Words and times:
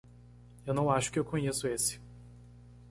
Eu 0.65 0.73
não 0.73 0.89
acho 0.89 1.11
que 1.11 1.19
eu 1.19 1.23
conheço 1.23 1.67
esse. 1.67 2.01